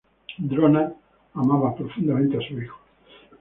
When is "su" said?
2.41-2.59